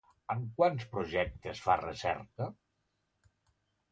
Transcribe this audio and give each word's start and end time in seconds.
En 0.35 0.39
quants 0.59 0.85
projectes 0.93 1.61
fa 1.67 1.75
recerca? 1.83 2.47